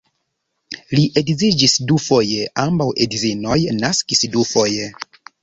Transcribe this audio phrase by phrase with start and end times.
[0.99, 4.91] Li edziĝis dufoje, ambaŭ edzinoj naskis dufoje.